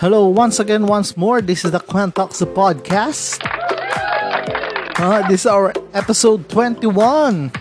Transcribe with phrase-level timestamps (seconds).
[0.00, 1.44] Hello, once again, once more.
[1.44, 3.36] This is the Quen Talks podcast.
[4.96, 7.52] Uh, this is our episode 21.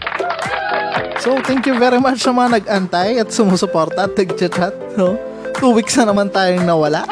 [1.20, 4.72] So, thank you very much sa mga nag-antay at sumusuporta at nag-chat.
[4.96, 5.20] No?
[5.60, 7.04] Two weeks na naman tayong nawala.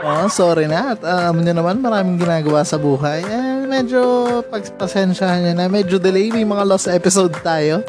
[0.00, 0.96] Oh, sorry na.
[0.96, 3.20] At alam um, nyo naman, maraming ginagawa sa buhay.
[3.28, 5.68] Eh, medyo pagpasensyahan nyo na.
[5.68, 6.32] Medyo delay.
[6.32, 7.84] May mga lost episode tayo.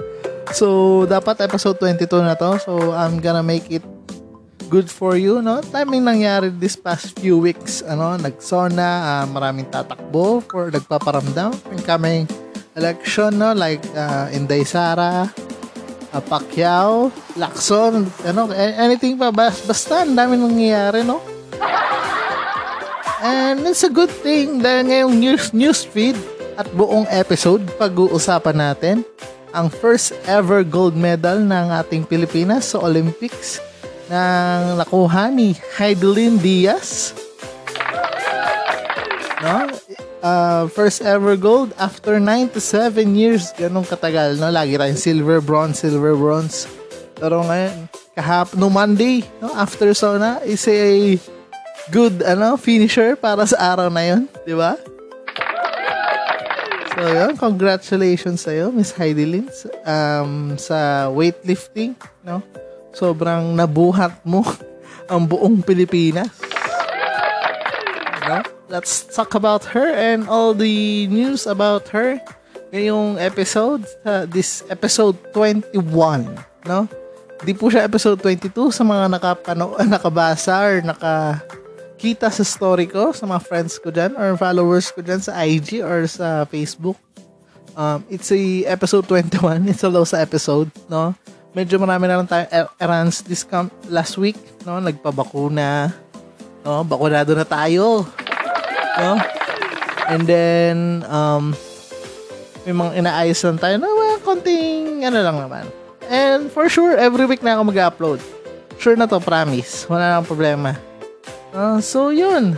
[0.52, 2.60] So, dapat episode 22 na to.
[2.60, 3.93] So, I'm gonna make it
[4.74, 5.62] good for you, no?
[5.62, 11.54] Timing nangyari this past few weeks, ano, nagsona, uh, maraming tatakbo for nagpaparamdam.
[11.70, 12.26] Yung kaming
[12.74, 13.54] election, no?
[13.54, 15.30] Like, uh, Inday Sara,
[16.10, 19.30] uh, Pacquiao, Lacson, ano, anything pa.
[19.30, 21.22] Basta, ang dami nangyayari, no?
[23.22, 26.18] And it's a good thing dahil ngayong news, news feed
[26.58, 28.98] at buong episode, pag-uusapan natin
[29.54, 33.62] ang first ever gold medal ng ating Pilipinas sa Olympics
[34.10, 37.14] ng nakuha ni Heidelin Diaz.
[39.44, 39.68] No?
[40.24, 42.60] Uh, first ever gold after 97
[43.16, 43.52] years.
[43.60, 44.40] Ganong katagal.
[44.40, 44.48] No?
[44.48, 46.68] Lagi tayong silver, bronze, silver, bronze.
[47.20, 49.52] Pero ngayon, kahap no Monday, no?
[49.56, 51.16] after sauna, is a
[51.92, 54.78] good ano finisher para sa araw na yon, di ba?
[56.94, 62.46] So yun, congratulations sa iyo, Miss Heidi Lins, um, sa weightlifting, no?
[62.94, 64.46] Sobrang nabuhat mo
[65.12, 66.32] ang buong Pilipinas.
[68.24, 68.40] No?
[68.72, 72.24] Let's talk about her and all the news about her
[72.74, 75.78] ngayong episode, uh, this episode 21,
[76.66, 76.90] no?
[77.46, 83.30] Di po siya episode 22 sa mga nakapano, nakabasa or nakakita sa story ko, sa
[83.30, 86.98] mga friends ko dyan or followers ko dyan sa IG or sa Facebook.
[87.78, 89.70] Um, it's a episode 21.
[89.70, 91.14] It's a low sa episode, no?
[91.54, 94.82] Medyo marami na lang tayo er-, errands this com- last week, no?
[94.82, 95.94] Nagpabakuna.
[96.66, 98.06] No, bakunado na tayo.
[98.98, 99.12] No?
[100.10, 100.78] And then
[101.08, 101.54] um
[102.64, 105.66] may mga inaayos lang tayo na well, konting ano lang naman.
[106.08, 108.20] And for sure, every week na ako mag-upload.
[108.80, 109.88] Sure na to, promise.
[109.88, 110.76] Wala nang problema.
[111.56, 112.58] Uh, so, yun.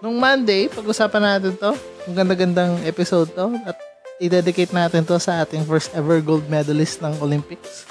[0.00, 1.76] Nung Monday, pag-usapan natin to.
[2.08, 3.52] Ang ganda-gandang episode to.
[3.68, 3.76] At
[4.20, 7.88] i-dedicate natin to sa ating first ever gold medalist ng Olympics.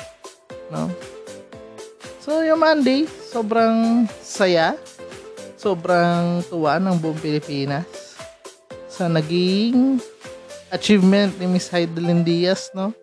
[0.69, 0.93] No?
[2.21, 4.77] So, yung Monday, sobrang saya,
[5.57, 8.13] sobrang tuwa ng buong Pilipinas
[8.85, 9.97] sa naging
[10.69, 12.93] achievement ni Miss Heidelin Diaz, no?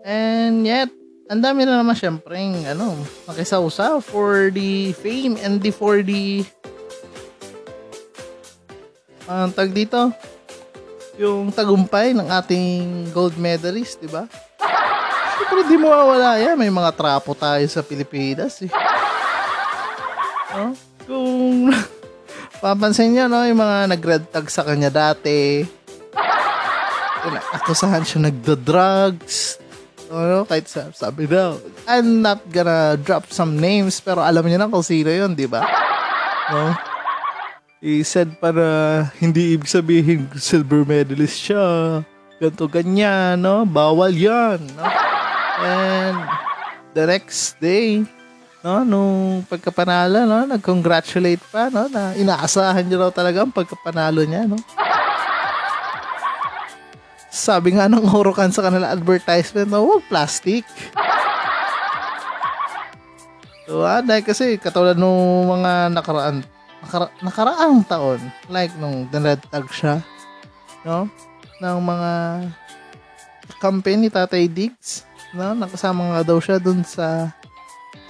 [0.00, 0.88] And yet,
[1.28, 2.96] ang dami na naman syempre ano,
[3.28, 6.42] nakisausa for the fame and the for the
[9.30, 10.10] ang uh, tag dito,
[11.20, 14.24] yung tagumpay ng ating gold medalist, di ba?
[15.36, 16.56] Siyempre, di mo mawala yan.
[16.56, 18.70] May mga trapo tayo sa Pilipinas, eh.
[20.52, 20.72] No?
[21.04, 21.68] Kung
[22.62, 25.66] papansin niyo, no, yung mga nag-red tag sa kanya dati,
[27.52, 29.58] akusahan siya nagdo-drugs,
[30.12, 31.56] ano, kahit sa, sabi daw,
[31.88, 35.64] I'm not gonna drop some names, pero alam niyo na kung sino yun, di ba?
[36.52, 36.91] No?
[37.82, 41.98] Said para hindi ibig sabihin silver medalist siya.
[42.38, 43.66] Ganto ganyan, no?
[43.66, 44.86] Bawal yan, no?
[45.58, 46.18] And
[46.94, 48.06] the next day,
[48.62, 54.46] no, nung pagkapanalo, no, nag-congratulate pa, no, na inaasahan niya raw talaga ang pagkapanalo niya,
[54.46, 54.62] no?
[57.34, 60.62] Sabi nga ng Orokan sa kanila advertisement, no, wag plastic.
[63.66, 66.46] So, ah, dahil kasi katulad nung mga nakaraan
[66.82, 68.20] nakara- nakaraang taon,
[68.50, 70.02] like nung dinretag siya,
[70.82, 71.06] no?
[71.62, 72.12] ng mga
[73.62, 75.54] company Tatay Diggs, no?
[75.54, 77.30] Nakasama nga daw siya dun sa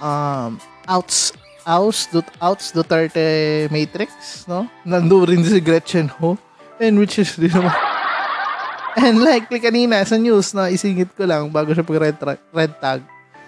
[0.01, 0.57] um,
[0.89, 4.65] Outs Outs Dut Outs Duterte Matrix, no?
[4.81, 6.33] Nandoon rin si Gretchen Ho.
[6.81, 7.69] And which is di naman
[9.03, 12.17] And likely kanina sa news na isingit ko lang bago siya pag red,
[12.53, 13.01] red tag.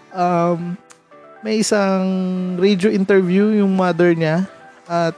[0.10, 0.78] Um,
[1.46, 2.06] may isang
[2.58, 4.50] radio interview yung mother niya
[4.86, 5.16] at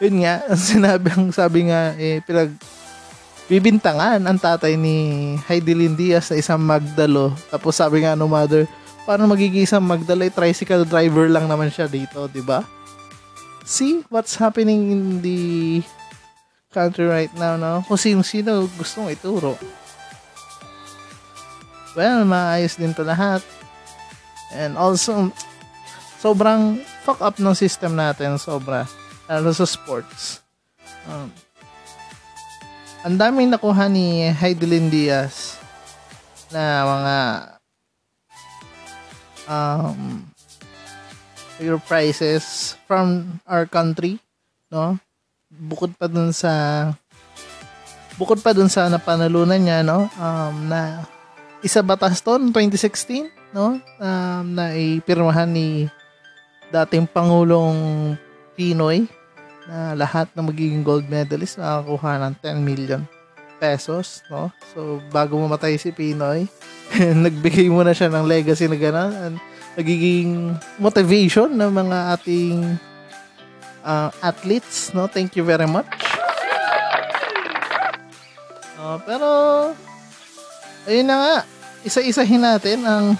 [0.00, 2.56] yun nga, sinabi ang sabi nga, eh, pinag,
[3.50, 7.36] bibintangan ang tatay ni Heidelin Diaz na isang Magdalo.
[7.52, 8.64] Tapos sabi nga no mother,
[9.04, 10.24] paano magiging isang Magdalo?
[10.24, 12.64] Eh, tricycle driver lang naman siya dito, di ba?
[13.66, 15.40] See what's happening in the
[16.70, 17.84] country right now, no?
[17.84, 19.58] Kung sino-sino gustong ituro.
[21.98, 23.42] Well, maayos din to lahat.
[24.54, 25.34] And also,
[26.22, 28.86] sobrang fuck up ng system natin, sobra.
[29.30, 30.42] Lalo sa sports.
[31.06, 31.30] Um,
[33.06, 35.54] ang daming nakuha ni Heidelin Diaz
[36.50, 37.18] na mga
[39.46, 40.26] um,
[41.62, 44.18] your prizes from our country,
[44.66, 44.98] no?
[45.46, 46.90] Bukod pa dun sa
[48.18, 50.10] bukod pa dun sa napanalunan niya, no?
[50.18, 51.06] Um, na
[51.62, 53.78] isa batas to 2016, no?
[54.02, 55.86] Um, na ipirmahan ni
[56.74, 58.18] dating Pangulong
[58.58, 59.19] Pinoy
[59.70, 63.02] na lahat na magiging gold medalist makakakuha ng 10 million
[63.62, 64.50] pesos, no?
[64.74, 66.50] So, bago mamatay si Pinoy,
[67.24, 69.38] nagbigay muna siya ng legacy na gano'n
[69.78, 72.74] nagiging motivation ng mga ating
[73.86, 75.06] uh, athletes, no?
[75.06, 75.86] Thank you very much.
[78.74, 79.28] Uh, pero,
[80.90, 81.34] ayun na nga,
[81.86, 83.14] isa-isahin natin ang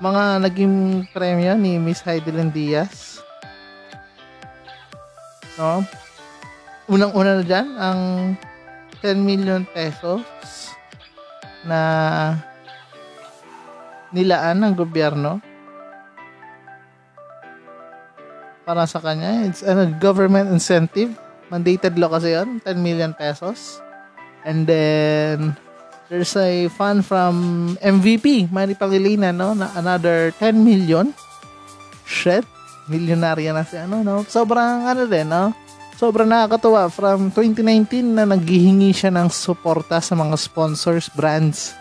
[0.00, 3.09] mga naging premyo ni Miss Heidelin Diaz
[5.60, 5.84] No?
[6.88, 8.00] Unang-una na dyan, ang
[9.04, 10.24] 10 million pesos
[11.68, 11.80] na
[14.08, 15.44] nilaan ng gobyerno
[18.64, 19.44] para sa kanya.
[19.44, 21.12] It's a government incentive.
[21.52, 23.84] Mandated law kasi yun, 10 million pesos.
[24.48, 25.52] And then,
[26.08, 29.52] there's a fund from MVP, Manny Pangilinan, no?
[29.52, 31.12] Na another 10 million.
[32.08, 32.48] Shit
[32.90, 34.26] milyonarya na si ano, no?
[34.26, 35.54] Sobrang ano din, no?
[35.94, 36.90] Sobrang nakakatuwa.
[36.90, 41.78] From 2019 na naghihingi siya ng suporta sa mga sponsors, brands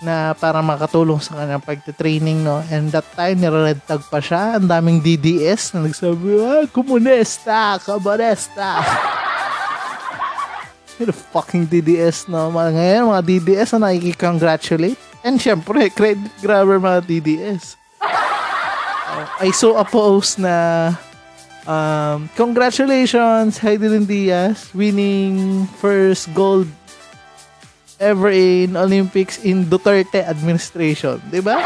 [0.00, 2.64] na para makatulong sa kanyang pagte-training, no?
[2.72, 4.56] And that time, nire-red tag pa siya.
[4.56, 8.80] Ang daming DDS na nagsabi, ah, komunista, kabaresta.
[10.96, 12.48] the fucking DDS, no?
[12.48, 15.00] Ngayon, mga DDS na nakikicongratulate.
[15.20, 17.76] And syempre, credit grabber mga DDS.
[19.40, 20.94] I so oppose na
[21.66, 26.70] um, congratulations Heidelin Diaz winning first gold
[28.00, 31.60] ever in Olympics in Duterte administration, ba?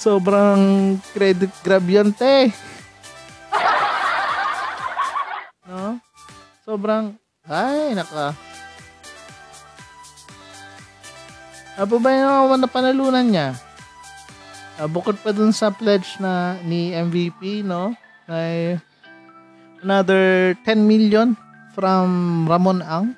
[0.00, 2.54] Sobrang credit grab yun, te.
[5.66, 5.98] No?
[6.64, 8.32] Sobrang ay, naka.
[11.76, 13.65] Ano ba yung napanalunan niya?
[14.76, 17.96] Uh, bukod pa dun sa pledge na ni MVP, no?
[18.28, 18.76] Ay
[19.80, 21.32] another 10 million
[21.76, 23.12] from Ramon Ang.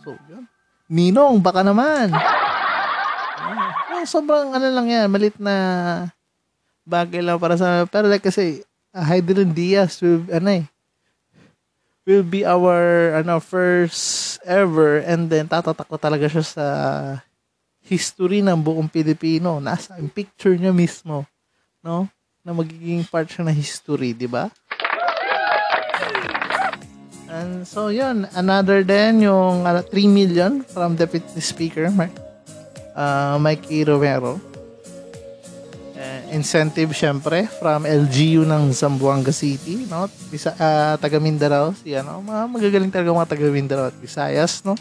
[0.00, 0.48] So, yun.
[0.88, 2.12] Ninong, baka naman.
[2.12, 5.54] Uh, sobrang ano lang yan, malit na
[6.86, 8.62] bagay lang para sa, pero like kasi,
[8.94, 10.64] uh, Hydrin Diaz will, ano eh,
[12.06, 16.66] will be our, ano, first ever, and then tatatak talaga siya sa
[17.86, 19.62] history ng buong Pilipino.
[19.62, 21.22] Nasa yung picture niya mismo,
[21.80, 22.10] no?
[22.42, 24.50] Na magiging part siya ng history, di ba?
[27.30, 28.26] And so, yun.
[28.34, 31.90] Another then, yung uh, 3 million from Deputy Speaker,
[32.96, 34.55] uh, Mikey Romero.
[36.34, 40.10] Incentive, syempre, from LGU ng Zamboanga City, no?
[40.30, 44.74] Bisa, uh, taga Mindanao, si, ano, mga magagaling talaga mga taga Mindanao at Visayas, no?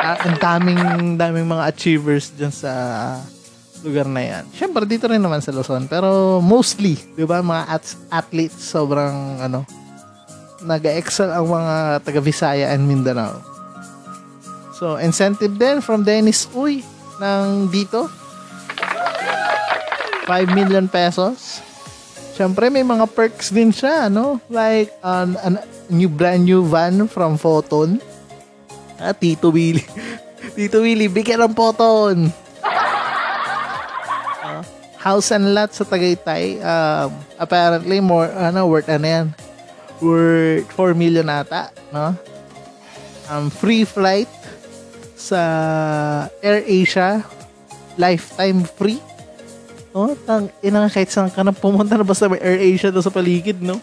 [0.00, 0.82] uh, ang daming
[1.20, 2.72] daming mga achievers diyan sa
[3.80, 4.44] lugar na yan.
[4.52, 5.88] Siyempre, dito rin naman sa Luzon.
[5.88, 9.64] Pero mostly, di ba, mga at- athletes, sobrang, ano,
[10.60, 13.40] nag-excel ang mga taga Visaya and Mindanao.
[14.76, 16.84] So, incentive din from Dennis Uy
[17.20, 18.08] ng dito.
[20.30, 21.58] 5 million pesos.
[22.38, 24.38] Siyempre, may mga perks din siya, no?
[24.46, 25.58] Like, um, a
[25.90, 27.98] new brand new van from Photon
[29.00, 29.88] Ah, Tito Willie.
[30.56, 32.28] Tito Willie, bigyan ng poton.
[34.44, 34.60] Uh,
[35.00, 36.60] house and lot sa Tagaytay.
[36.60, 37.08] Uh,
[37.40, 39.26] apparently, more, ano, worth ano yan?
[40.04, 42.12] Worth 4 million ata, no?
[43.32, 44.28] Um, free flight
[45.16, 45.40] sa
[46.44, 47.24] Air Asia.
[47.96, 49.00] Lifetime free.
[49.90, 50.14] No?
[50.26, 53.58] Tang, inang kahit saan ka na pumunta na basta may Air Asia doon sa paligid,
[53.58, 53.78] no?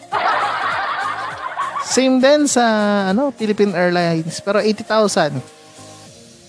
[1.88, 2.64] Same din sa
[3.10, 5.40] ano Philippine Airlines pero 80,000.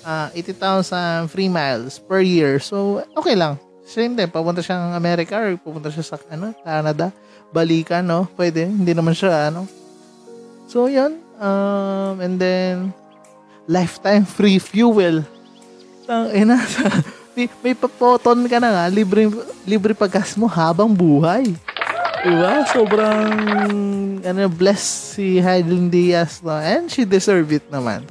[0.03, 2.59] Ah, uh, 80,000 free miles per year.
[2.59, 3.59] So okay lang.
[3.83, 7.11] Same din papunta siyang America or pupunta siya sa ano Canada,
[7.51, 8.27] balikan no.
[8.35, 9.79] Pwede, hindi naman siya ano
[10.69, 11.17] So, yun.
[11.41, 12.93] Um, and then,
[13.65, 15.25] lifetime free fuel.
[16.05, 16.61] Tang ina,
[17.39, 19.31] may, may papoton ka na nga, libre,
[19.63, 21.55] libre pagkas mo habang buhay.
[22.19, 22.67] Diba?
[22.67, 23.31] Sobrang,
[24.19, 26.59] ano, blessed si Heidelin Diaz, no?
[26.59, 28.03] And she deserve it naman.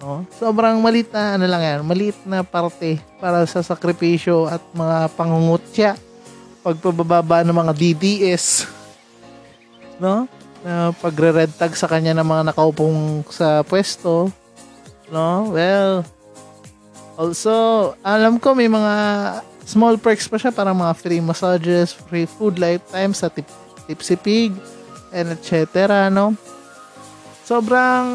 [0.00, 0.24] No?
[0.40, 6.00] Sobrang malit na, ano lang yan, malit na parte para sa sakripisyo at mga pangungutya
[6.64, 8.64] pagpababa ng mga DDS.
[10.00, 10.24] No?
[10.64, 14.32] Na pagre-red tag sa kanya ng mga nakaupong sa pwesto.
[15.12, 15.52] No?
[15.52, 16.08] Well,
[17.22, 17.54] also,
[18.02, 18.94] alam ko may mga
[19.62, 23.46] small perks pa siya para mga free massages, free food lifetime sa tip,
[23.86, 24.50] Tipsy Pig,
[25.14, 26.10] and etc.
[26.10, 26.34] No?
[27.46, 28.06] Sobrang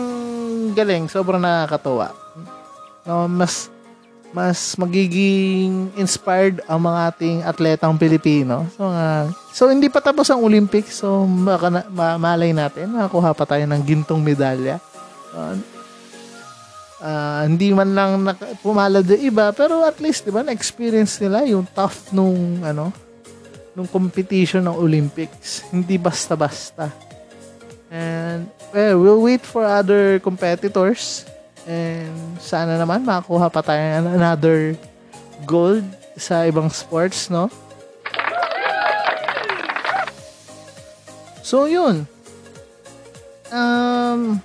[0.75, 2.11] galing, sobrang nakakatuwa.
[3.07, 3.71] No, mas
[4.35, 8.67] mas magiging inspired ang mga ating atletang Pilipino.
[8.75, 10.99] So, uh, so hindi pa tapos ang Olympics.
[10.99, 14.83] So, baka na, ma- malay natin, makakuha pa tayo ng gintong medalya.
[15.31, 15.55] Uh,
[17.01, 21.45] uh, hindi man lang naka, pumala de iba, pero at least, di ba, na-experience nila
[21.47, 22.93] yung tough nung, ano,
[23.73, 25.65] nung competition ng Olympics.
[25.69, 26.89] Hindi basta-basta.
[27.87, 31.27] And, well, we'll wait for other competitors
[31.67, 34.79] And sana naman makakuha pa tayo ng another
[35.43, 35.83] gold
[36.15, 37.51] sa ibang sports, no?
[41.43, 42.07] So, yun.
[43.51, 44.39] Um,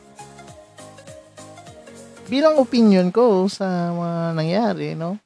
[2.32, 5.20] bilang opinion ko sa mga nangyari, no?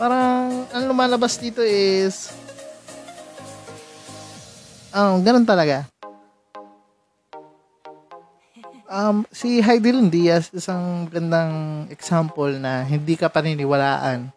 [0.00, 2.32] Parang, ang lumalabas dito is,
[4.96, 5.84] um, ganun talaga
[8.92, 14.28] um, si Heidelin Diaz isang gandang example na hindi ka paniniwalaan.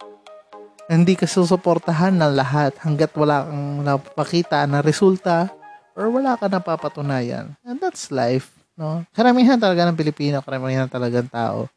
[0.87, 5.51] Hindi ka susuportahan ng lahat hanggat wala kang napakita na resulta
[5.97, 7.57] or wala ka napapatunayan.
[7.65, 8.54] And that's life.
[8.75, 9.07] No?
[9.15, 11.71] Karamihan talaga ng Pilipino, karamihan talaga ng tao.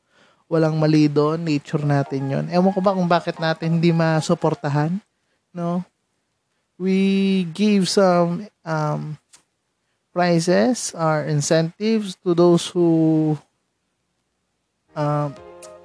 [0.50, 2.44] Walang mali doon, nature natin yon.
[2.50, 4.98] Ewan ko ba kung bakit natin hindi masuportahan?
[5.54, 5.86] No?
[6.78, 9.18] We give some um,
[10.10, 13.38] prizes or incentives to those who
[14.98, 15.30] uh,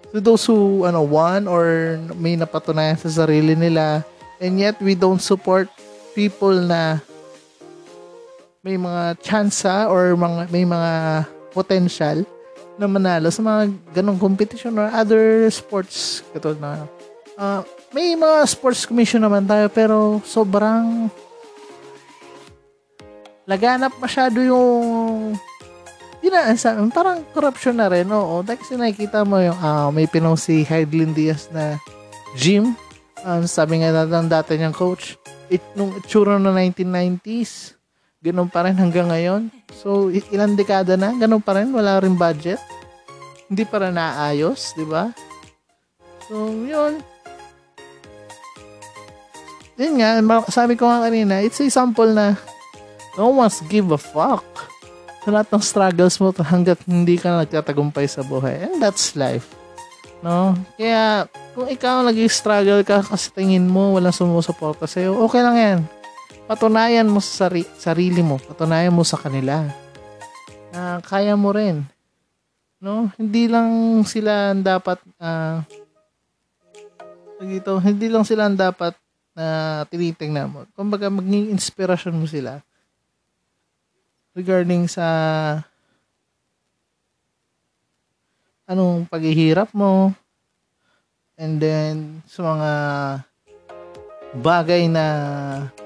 [0.09, 4.05] to those who ano won or may napatunayan sa sarili nila
[4.41, 5.69] and yet we don't support
[6.13, 7.01] people na
[8.63, 12.23] may mga tsansa or mga may mga potential
[12.79, 16.87] na manalo sa mga ganong competition or other sports katulad na
[17.35, 21.11] uh, may mga sports commission naman tayo pero sobrang
[23.43, 25.35] laganap masyado yung
[26.23, 28.39] yun na, sa, parang corruption na rin, oo.
[28.47, 31.75] Kasi nakikita mo yung, uh, may pinong si Heidelin Diaz na
[32.39, 32.79] gym.
[33.27, 35.19] Um, sabi nga natin dati niyang coach,
[35.51, 37.72] it, nung itsura na 1990s,
[38.23, 39.51] ganun pa rin hanggang ngayon.
[39.75, 42.63] So, ilang dekada na, ganun pa rin, wala rin budget.
[43.51, 45.11] Hindi pa rin naayos, di ba?
[46.31, 47.03] So, yun.
[49.75, 52.39] Yun nga, sabi ko nga kanina, it's a sample na
[53.19, 54.45] no one's give a fuck
[55.25, 58.63] sa lahat ng struggles mo hanggat hindi ka nagtatagumpay sa buhay.
[58.63, 59.51] And that's life.
[60.23, 60.55] No?
[60.79, 65.79] Kaya, kung ikaw nag-struggle ka kasi tingin mo walang sumusuporta sa'yo, okay lang yan.
[66.53, 68.37] Patunayan mo sa sari- sarili mo.
[68.37, 69.65] Patunayan mo sa kanila.
[70.69, 71.81] Na kaya mo rin.
[72.77, 73.09] No?
[73.17, 75.65] Hindi lang sila dapat uh,
[77.41, 78.93] dito, hindi lang sila dapat
[79.33, 80.59] na uh, tinitingnan mo.
[80.77, 82.61] Kumbaga, maging inspirasyon mo sila
[84.37, 85.05] regarding sa
[88.69, 90.13] anong paghihirap mo
[91.37, 92.69] and then sa mga
[94.33, 95.05] bagay na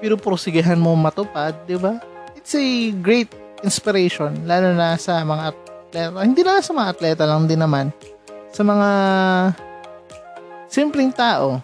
[0.00, 2.00] pinuprosigihan mo matupad, di ba?
[2.36, 3.28] It's a great
[3.60, 6.20] inspiration, lalo na sa mga atleta.
[6.24, 7.92] Hindi lang sa mga atleta lang din naman.
[8.52, 8.88] Sa mga
[10.70, 11.60] simpleng tao.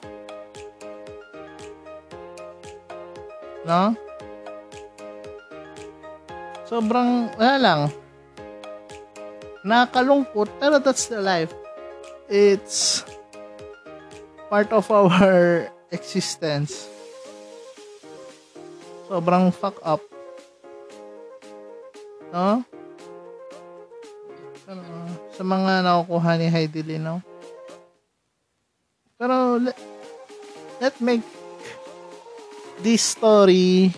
[3.65, 3.97] No?
[6.75, 7.81] sobrang, wala lang,
[9.63, 11.55] nakalungkot, pero that's the life.
[12.27, 13.07] It's
[14.51, 16.89] part of our existence.
[19.09, 20.01] Sobrang fuck up.
[22.33, 22.65] No?
[24.65, 24.83] Pero,
[25.37, 27.21] sa mga nakukuha ni Heidi Lino.
[29.21, 29.77] Pero, let,
[30.81, 31.23] let make
[32.83, 33.93] this story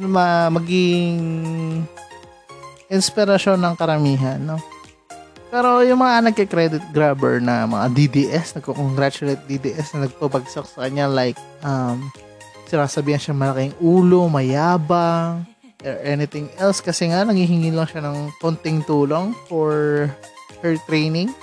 [0.00, 1.20] ma maging
[2.88, 4.56] inspirasyon ng karamihan, no?
[5.50, 11.34] Pero yung mga nagke-credit grabber na mga DDS, nagko-congratulate DDS na nagpabagsak sa kanya like
[11.66, 12.06] um
[12.70, 15.42] sinasabihan siya malaking ulo, mayabang,
[15.82, 20.06] or anything else kasi nga nanghihingi lang siya ng konting tulong for
[20.62, 21.34] her training.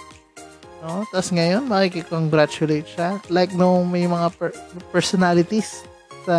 [0.79, 1.03] No?
[1.11, 3.19] Tapos ngayon, makikicongratulate siya.
[3.27, 4.55] Like no may mga per-
[4.95, 5.83] personalities
[6.23, 6.37] sa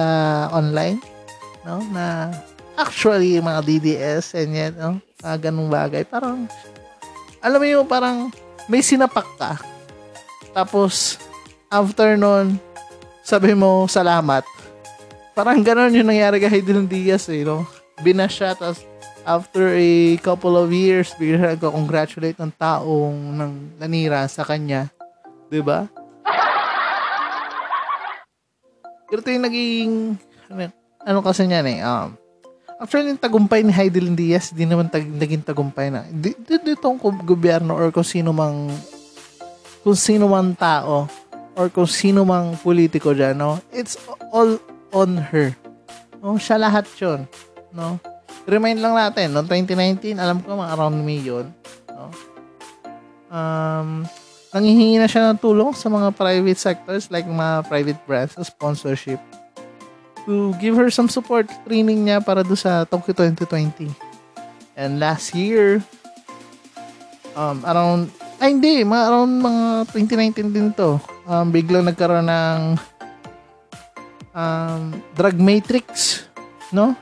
[0.52, 1.00] online
[1.68, 2.32] no na
[2.80, 6.48] actually mga DDS and yet no mga ganung bagay parang
[7.38, 8.30] alam mo yung parang
[8.66, 9.58] may sinapak ka.
[10.52, 11.18] Tapos
[11.70, 12.58] after nun
[13.22, 14.44] sabi mo salamat.
[15.36, 17.62] Parang ganon yung nangyari kay Dylan Diaz eh no?
[18.02, 18.82] Binash siya tapos
[19.22, 24.90] after a couple of years bigla siya congratulate ng taong nang nanira sa kanya.
[25.48, 25.88] 'di ba?
[29.08, 29.92] Ito yung naging,
[30.52, 30.68] ano,
[31.00, 32.12] ano kasi niyan eh, um,
[32.78, 36.06] actually yung tagumpay ni Heidelin Diaz, di naman tag, naging tagumpay na.
[36.06, 38.70] Di, di, ditong gobyerno or kung sino mang,
[39.82, 41.10] kung sino mang tao,
[41.58, 43.58] or kung sino mang politiko dyan, no?
[43.74, 43.98] It's
[44.30, 44.62] all
[44.94, 45.58] on her.
[46.22, 46.38] No?
[46.38, 47.26] Siya lahat yun.
[47.74, 47.98] No?
[48.46, 49.42] Remind lang natin, no?
[49.42, 51.50] 2019, alam ko mga around May yun.
[51.90, 52.14] No?
[53.28, 54.06] Um,
[54.54, 59.20] nangihingi na siya ng tulong sa mga private sectors like mga private brands sa sponsorship
[60.28, 63.88] to give her some support training niya para do sa Tokyo 2020.
[64.76, 65.80] And last year,
[67.32, 69.64] um, around, ay hindi, mga around mga
[70.36, 72.60] 2019 din to, um, biglang nagkaroon ng
[74.36, 74.82] um,
[75.16, 76.22] drug matrix,
[76.76, 76.92] no?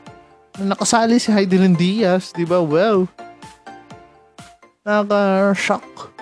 [0.57, 2.63] Nakasali si Heidelin Diaz, di ba?
[2.63, 3.11] Wow.
[4.87, 6.16] Nakaka-shock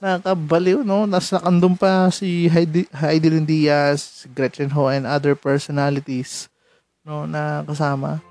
[0.00, 1.04] nakakabaliw, no?
[1.04, 6.48] Nas nakandun pa si Heidi, Heidelin Diaz, Gretchen Ho, and other personalities,
[7.04, 8.24] no, na kasama.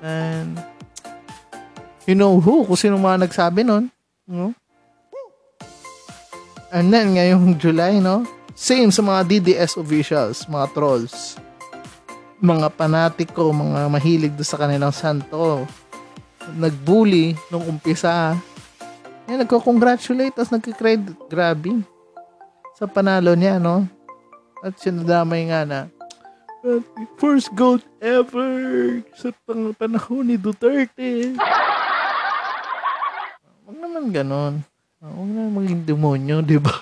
[0.00, 0.56] And,
[2.08, 3.92] you know who, kung sino mga nagsabi nun,
[4.24, 4.56] no?
[6.72, 8.26] And then, ngayong July, no?
[8.56, 11.36] Same sa mga DDS officials, mga trolls.
[12.40, 15.68] Mga panatiko, mga mahilig do sa kanilang santo.
[16.56, 18.36] Nagbully nung umpisa
[19.26, 21.16] eh, nagko-congratulate tapos nagka-credit.
[21.26, 21.82] Grabe.
[22.78, 23.86] Sa panalo niya, no?
[24.62, 25.80] At sinadamay nga na,
[27.14, 28.50] first gold ever
[29.14, 31.34] sa pang panahon ni Duterte.
[33.66, 34.54] Huwag naman ganon.
[34.98, 36.74] Huwag naman maging demonyo, di ba?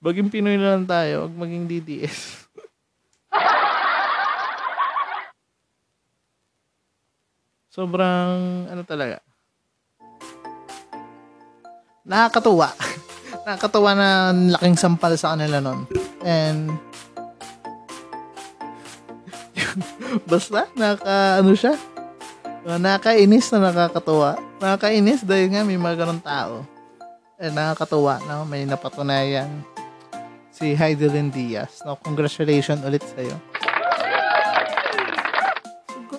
[0.00, 2.48] Baging Pinoy na lang tayo, huwag maging DDS.
[7.70, 9.20] Sobrang, ano talaga,
[12.04, 12.72] nakakatuwa.
[13.46, 14.08] nakakatuwa na
[14.56, 15.88] laking sampal sa kanila nun.
[16.24, 16.76] And,
[20.30, 21.74] basta, naka, ano siya,
[22.66, 24.36] nakainis na nakakatuwa.
[24.60, 26.66] Nakakainis dahil nga may mga ganun tao.
[27.40, 28.44] And nakakatuwa, no?
[28.44, 29.48] May napatunayan
[30.52, 31.80] si Heidelin Diaz.
[31.88, 31.96] No?
[32.04, 33.32] Congratulations ulit sa'yo.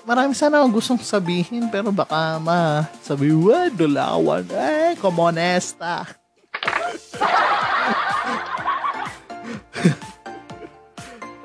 [0.02, 6.08] Marami sana akong gustong sabihin pero baka ma sabi, what, dulawan, eh, komonesta.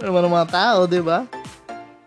[0.00, 1.26] ano man mga tao, di ba?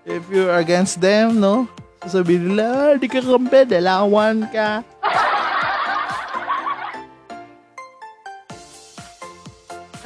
[0.07, 1.67] If you're against them, no?
[1.99, 4.87] Sasabihin nila, di ka kampe, dalawan ka.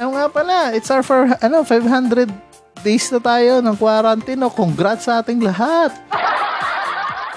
[0.02, 2.26] Ano nga pala, it's our for, ano, 500
[2.82, 4.36] days na tayo ng quarantine.
[4.36, 4.50] No?
[4.50, 5.94] Congrats sa ating lahat.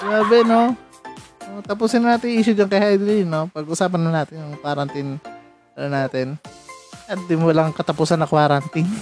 [0.02, 0.76] Grabe, no?
[1.58, 3.50] Uh, tapusin na natin issue dyan kay Heidley, no?
[3.50, 5.18] Pag-usapan na natin yung quarantine
[5.74, 6.38] ano natin.
[7.10, 8.86] At di mo lang katapusan na quarantine.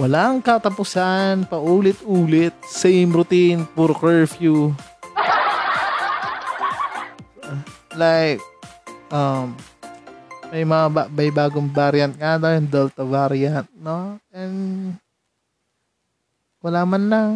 [0.00, 4.72] Walang katapusan, paulit-ulit, same routine, puro curfew.
[8.00, 8.40] like,
[9.12, 9.52] um,
[10.48, 14.16] may mga ba- may bagong variant nga daw, yung Delta variant, no?
[14.32, 14.96] And,
[16.64, 17.32] wala man lang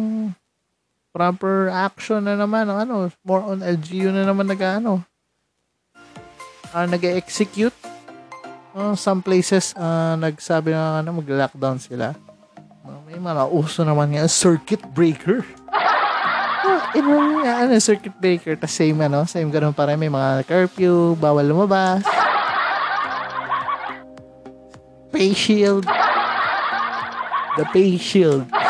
[1.11, 5.03] proper action na naman ano, more on LGU na naman nag-ano.
[6.71, 7.75] Uh, nag-execute.
[8.71, 12.15] Uh, some places uh, nagsabi na ano, mag-lockdown sila.
[12.87, 15.43] Uh, may mga uso naman nga circuit breaker.
[16.63, 20.47] uh, ibang uh, ano, circuit breaker ta same ano, same ganun pa rin may mga
[20.47, 22.07] curfew, bawal lumabas.
[25.11, 25.83] Pay shield.
[27.59, 28.60] The pay shield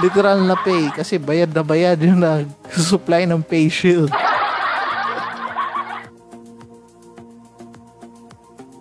[0.00, 4.12] literal na pay kasi bayad na bayad yung nag-supply ng pay shield.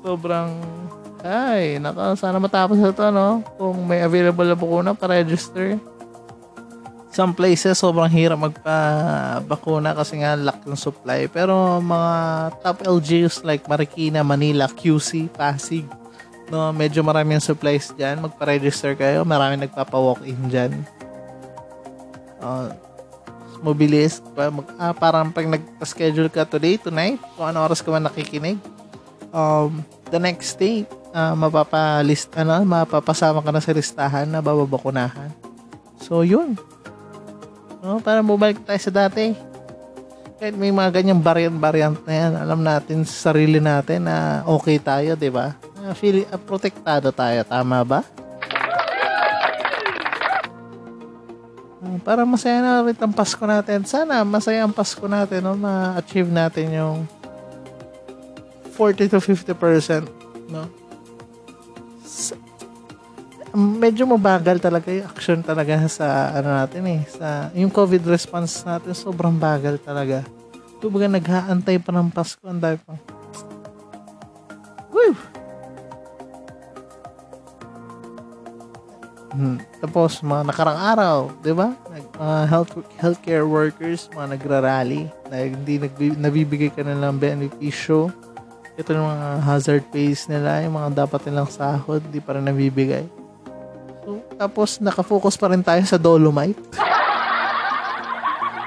[0.06, 0.52] Sobrang
[1.26, 3.42] ay, naka, sana matapos ito, no?
[3.58, 5.82] Kung may available na bakuna pa-register.
[7.10, 11.26] Some places, sobrang hirap magpa-bakuna kasi nga lack ng supply.
[11.26, 12.14] Pero mga
[12.62, 15.90] top LGUs like Marikina, Manila, QC, Pasig,
[16.54, 18.22] no, medyo marami yung supplies dyan.
[18.22, 19.26] Magpa-register kayo.
[19.26, 20.95] Marami nagpapa-walk-in dyan
[22.46, 22.70] Uh,
[23.66, 24.22] mabilis.
[24.38, 28.62] Mag, ah, parang pag nag-schedule ka today, tonight, kung ano oras ka man nakikinig,
[29.34, 29.82] um,
[30.14, 30.86] the next day,
[31.18, 35.34] uh, mapapalist, ano, mapapasama ka na sa listahan na bababakunahan.
[35.98, 36.54] So, yun.
[37.82, 39.34] No, para bumalik tayo sa dati.
[40.36, 45.18] Kahit may mga ganyang variant-variant na yan, alam natin sa sarili natin na okay tayo,
[45.18, 45.58] di ba?
[45.82, 48.06] Uh, feel, uh, protektado tayo, tama ba?
[52.06, 53.82] Para masaya na rin ang Pasko natin.
[53.90, 55.58] Sana masaya ang Pasko natin, no?
[55.58, 56.98] Ma-achieve natin yung
[58.78, 60.06] 40 to 50%,
[60.54, 60.70] no?
[62.06, 62.38] Sa,
[63.58, 68.94] medyo mabagal talaga yung action talaga sa ano natin eh sa yung COVID response natin
[68.94, 70.22] sobrang bagal talaga.
[70.78, 73.00] Kumbaga naghaantay pa ng Pasko ang dami pang
[79.36, 79.60] Hmm.
[79.84, 81.76] Tapos, mga nakarang araw, di ba?
[82.16, 88.16] Uh, health, healthcare workers, mga nagrarally, na hindi nagbi, nabibigay ka na ng benepisyo.
[88.80, 93.04] Ito yung mga hazard pays nila, yung mga dapat nilang sahod, di pa rin nabibigay.
[94.08, 96.64] So, tapos, nakafocus pa rin tayo sa Dolomite.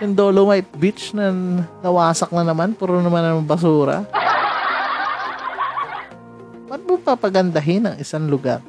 [0.05, 1.33] yung Dolomite Beach na
[1.81, 4.05] nawasak na naman, puro naman ng basura.
[6.69, 8.61] Ba't mo papagandahin ang isang lugar?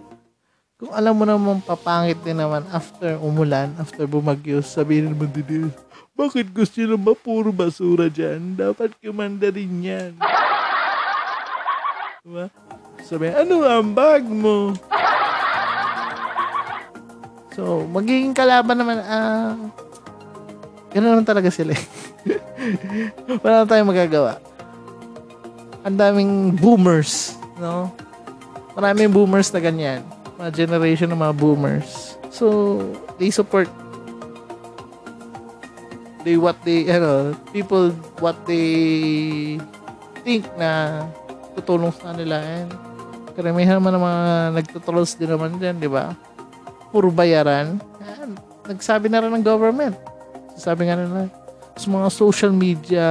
[0.79, 5.67] Kung alam mo naman papangit din naman after umulan, after bumagyo, sabihin mo din,
[6.15, 8.55] bakit gusto nyo naman puro basura dyan?
[8.55, 10.15] Dapat kumanda rin yan.
[12.23, 12.47] Diba?
[13.03, 14.71] Sabi, ano ang bag mo?
[17.59, 19.55] So, magiging kalaban naman, ah, uh,
[20.95, 21.75] ganoon naman talaga sila.
[21.75, 21.85] Eh.
[23.43, 24.39] Wala na tayong magagawa.
[25.83, 27.91] Ang daming boomers, no?
[28.79, 32.15] Maraming boomers na ganyan mga generation ng mga boomers.
[32.31, 32.79] So,
[33.19, 33.67] they support
[36.23, 39.59] they what they ano, people what they
[40.23, 41.03] think na
[41.55, 42.71] tutulong sa kanila and
[43.35, 44.23] karamihan naman ng mga
[44.59, 46.11] nagtutrolls din naman dyan, di ba?
[46.91, 47.79] Puro bayaran.
[48.03, 48.35] Yan.
[48.67, 49.95] Nagsabi na rin ng government.
[50.59, 51.31] Sabi nga nila,
[51.79, 53.05] sa mga social media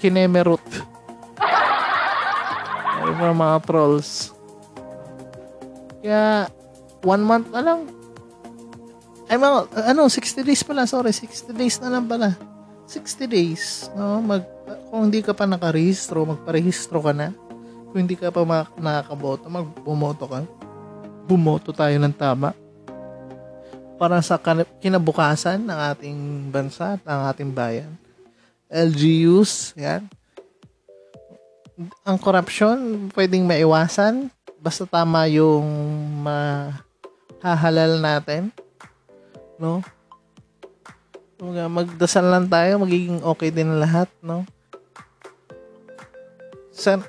[0.00, 0.64] kinemerot.
[3.00, 4.39] Mga, mga trolls.
[6.00, 6.48] Kaya,
[7.04, 7.80] one month na lang.
[9.30, 12.34] Ay, mga, ano, 60 days pala, sorry, 60 days na lang pala.
[12.90, 14.18] 60 days, no?
[14.18, 14.42] Mag,
[14.90, 17.30] kung hindi ka pa nakarehistro, magparehistro ka na.
[17.90, 18.42] Kung hindi ka pa
[18.74, 20.42] nakakaboto, magbumoto ka.
[21.30, 22.50] Bumoto tayo ng tama.
[23.94, 24.40] Para sa
[24.82, 26.18] kinabukasan ng ating
[26.50, 27.92] bansa ng ating bayan.
[28.66, 30.08] LGUs, yan.
[32.02, 35.64] Ang corruption, pwedeng maiwasan basta tama yung
[36.20, 38.52] mahahalal natin.
[39.56, 39.80] No?
[41.40, 44.44] Magdasal lang tayo, magiging okay din lahat, no?
[46.68, 47.00] Sa,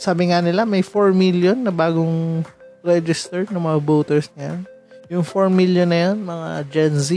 [0.00, 2.40] sabi nga nila, may 4 million na bagong
[2.80, 4.64] registered ng mga voters niyan.
[5.12, 7.08] Yung 4 million na yan, mga Gen Z.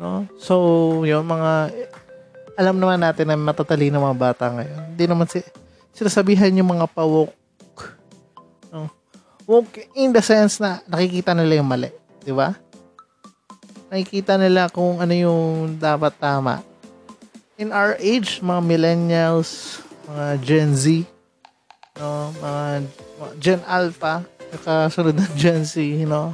[0.00, 0.24] No?
[0.40, 1.68] So, yun, mga,
[2.56, 4.96] alam naman natin na matatalino mga bata ngayon.
[4.96, 5.44] Hindi naman si,
[5.92, 7.43] sila sabihan yung mga pawok
[9.44, 11.92] Okay, in the sense na nakikita nila yung mali.
[12.24, 12.56] Di ba?
[13.92, 16.64] Nakikita nila kung ano yung dapat tama.
[17.60, 20.84] In our age, mga millennials, mga Gen Z,
[22.00, 22.62] no, mga,
[23.36, 24.24] Gen Alpha,
[24.64, 26.32] kasunod ng Gen Z, you know,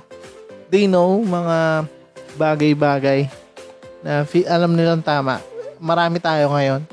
[0.70, 1.90] they know mga
[2.38, 3.26] bagay-bagay
[4.06, 5.42] na alam nilang tama.
[5.82, 6.86] Marami tayo ngayon.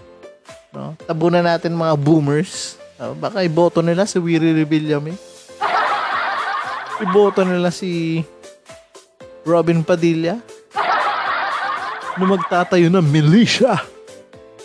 [0.74, 0.98] No?
[1.06, 2.74] Tabunan natin mga boomers.
[2.98, 5.37] Uh, baka iboto nila si Willie Revillame
[7.02, 8.22] iboto nila si
[9.46, 10.42] Robin Padilla
[12.18, 13.78] na magtatayo ng militia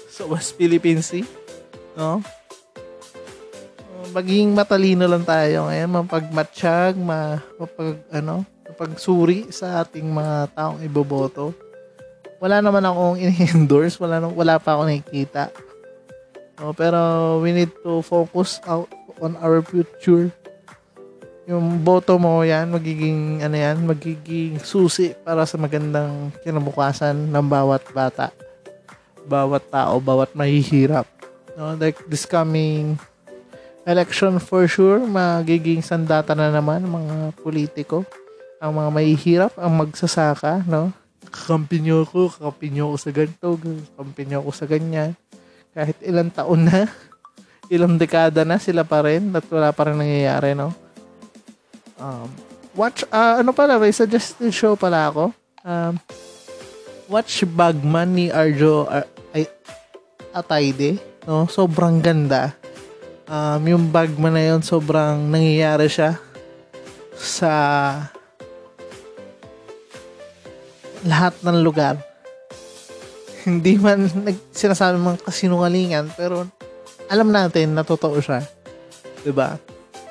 [0.08, 1.24] sa West Philippine Sea.
[1.92, 2.24] No?
[4.12, 11.56] Maging matalino lang tayo ngayon, mapagmatsyag, ma, mapag, ano, mapagsuri sa ating mga taong iboboto.
[12.40, 15.48] Wala naman akong in-endorse, wala, wala pa ako nakikita.
[16.60, 17.00] No, pero
[17.40, 18.88] we need to focus out
[19.22, 20.28] on our future
[21.46, 27.82] yung boto mo yan, magiging, ano yan, magiging susi para sa magandang kinabukasan ng bawat
[27.90, 28.30] bata,
[29.26, 31.06] bawat tao, bawat mahihirap.
[31.58, 32.96] No, like this coming
[33.82, 38.06] election for sure, magiging sandata na naman mga politiko,
[38.62, 40.94] ang mga mahihirap, ang magsasaka, no?
[41.26, 45.10] Kakampi ako, kakampi ako sa ganito, kakampi ako sa ganyan.
[45.74, 46.86] Kahit ilang taon na,
[47.74, 50.70] ilang dekada na sila pa rin at wala pa rin nangyayari, no?
[52.02, 52.26] Um,
[52.74, 55.30] watch, uh, ano pala, may suggested show pala ako.
[55.62, 56.02] Um,
[57.06, 59.46] watch Bagman ni Arjo Ar- ay,
[60.34, 60.98] Atayde.
[61.22, 61.46] No?
[61.46, 62.58] Sobrang ganda.
[63.30, 66.18] Um, yung Bagman na yun, sobrang nangyayari siya
[67.14, 67.52] sa
[71.06, 72.02] lahat ng lugar.
[73.46, 76.50] Hindi man nag, sinasabi mang kasinungalingan, pero
[77.06, 78.42] alam natin na totoo siya.
[79.30, 79.54] ba?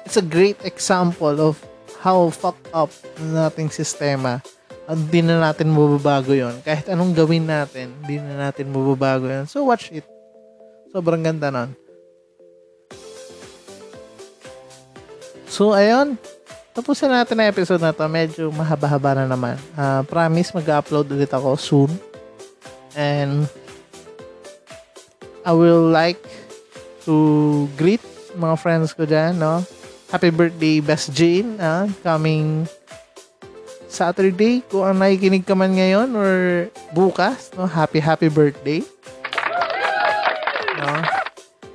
[0.08, 1.60] It's a great example of
[2.01, 2.89] how fucked up
[3.21, 4.41] ng ating sistema.
[4.89, 9.63] Hindi na natin mababago yon Kahit anong gawin natin, hindi na natin mababago yon So,
[9.63, 10.03] watch it.
[10.89, 11.77] Sobrang ganda nun.
[15.47, 16.17] So, ayun.
[16.73, 18.03] Tapusin natin na episode na to.
[18.09, 19.55] Medyo mahaba-haba na naman.
[19.77, 21.91] Uh, promise, mag-upload ulit ako soon.
[22.97, 23.45] And
[25.45, 26.19] I will like
[27.05, 28.03] to greet
[28.35, 29.63] mga friends ko dyan, no?
[30.12, 32.67] Happy birthday, Best Jane, ah, coming
[33.88, 34.60] Saturday.
[34.67, 37.63] Kung ang nakikinig ka man ngayon or bukas, no?
[37.63, 38.84] Happy, happy birthday.
[40.84, 41.00] No?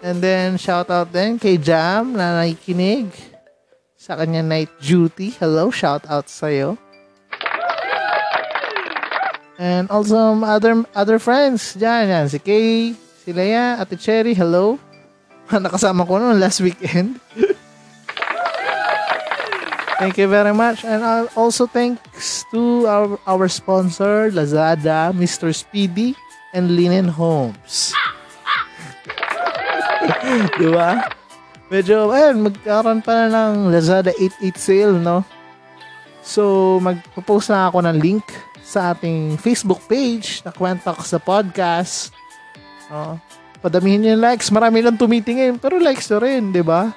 [0.05, 3.09] And then, shout out din kay Jam na nakikinig
[3.97, 5.33] sa kanya night duty.
[5.41, 6.77] Hello, shout out sa'yo.
[9.57, 12.13] And also other other friends dyan.
[12.13, 14.77] Yan, si Kay, si Leia, Ate Cherry, hello.
[15.49, 17.17] Nakasama ko noon last weekend.
[19.97, 20.85] Thank you very much.
[20.85, 21.01] And
[21.33, 25.55] also thanks to our, our sponsor, Lazada, Mr.
[25.57, 26.13] Speedy,
[26.53, 27.97] and Linen Homes.
[30.61, 31.09] Di ba?
[31.73, 35.25] Medyo, ayun, magkaroon pa ng Lazada 88 sale, no?
[36.21, 38.27] So, magpo-post na ako ng link
[38.61, 42.13] sa ating Facebook page na Kwentak sa podcast.
[42.93, 43.17] Oh,
[43.65, 44.53] padamihin niyo yung likes.
[44.53, 46.93] Marami lang tumitingin, pero likes na rin, di ba?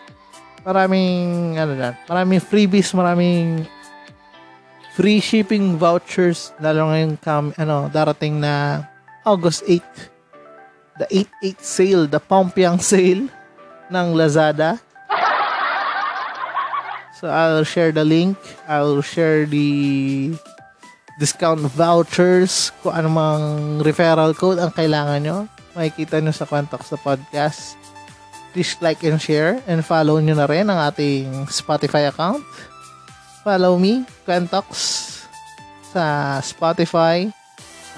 [0.63, 3.63] Maraming ano na, maraming freebies, maraming
[4.99, 8.83] free shipping vouchers lalo ngayong kam, ano, darating na
[9.23, 9.79] August 8.
[10.99, 11.07] The
[11.39, 13.31] 8-8 sale, the Pompiang sale
[13.87, 14.83] ng Lazada.
[17.15, 18.35] So I'll share the link.
[18.67, 20.35] I'll share the
[21.19, 23.43] discount vouchers, kung ano mang
[23.83, 25.37] referral code ang kailangan nyo.
[25.79, 27.78] Makikita nyo sa Quantox sa podcast
[28.51, 32.41] please like and share and follow nyo na rin ang ating Spotify account.
[33.45, 34.67] Follow me, Quentox,
[35.89, 37.29] sa Spotify.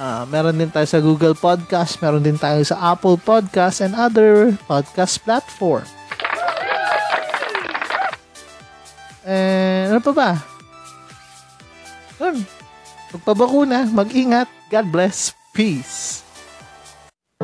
[0.02, 4.56] Uh, meron din tayo sa Google Podcast, meron din tayo sa Apple Podcast and other
[4.66, 5.86] podcast platform.
[9.22, 10.32] And ano pa ba?
[12.18, 12.42] Yun.
[13.14, 14.50] Magpabakuna, mag-ingat.
[14.72, 15.36] God bless.
[15.52, 16.24] Peace.